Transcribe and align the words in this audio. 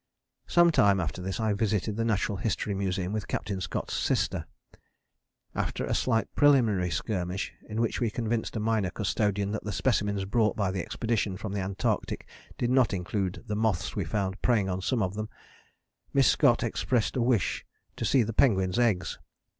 Some 0.47 0.71
time 0.71 0.99
after 0.99 1.21
this 1.21 1.39
I 1.39 1.53
visited 1.53 1.95
the 1.95 2.03
Natural 2.03 2.39
History 2.39 2.73
Museum 2.73 3.13
with 3.13 3.27
Captain 3.27 3.61
Scott's 3.61 3.93
sister. 3.93 4.47
After 5.53 5.85
a 5.85 5.93
slight 5.93 6.27
preliminary 6.33 6.89
skirmish 6.89 7.53
in 7.69 7.79
which 7.79 7.99
we 7.99 8.09
convinced 8.09 8.55
a 8.55 8.59
minor 8.59 8.89
custodian 8.89 9.51
that 9.51 9.63
the 9.63 9.71
specimens 9.71 10.25
brought 10.25 10.57
by 10.57 10.71
the 10.71 10.81
expedition 10.81 11.37
from 11.37 11.53
the 11.53 11.61
Antarctic 11.61 12.27
did 12.57 12.71
not 12.71 12.95
include 12.95 13.43
the 13.45 13.55
moths 13.55 13.95
we 13.95 14.03
found 14.03 14.41
preying 14.41 14.67
on 14.67 14.81
some 14.81 15.03
of 15.03 15.13
them, 15.13 15.29
Miss 16.15 16.25
Scott 16.31 16.63
expressed 16.63 17.15
a 17.15 17.21
wish 17.21 17.63
to 17.95 18.03
see 18.03 18.23
the 18.23 18.33
penguins' 18.33 18.79
eggs. 18.79 19.19